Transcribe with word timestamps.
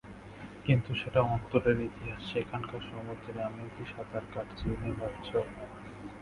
কিন্তু 0.65 0.91
সেটা 0.95 1.21
অন্তরের 1.27 1.77
ইতিহাস, 1.81 2.21
সেখানকার 2.33 2.81
সমুদ্রে 2.89 3.39
আমিও 3.43 3.69
কি 3.75 3.83
সাঁতার 3.91 4.25
কাটছি 4.33 4.65
নে 4.81 4.89
ভাবছ। 4.99 5.29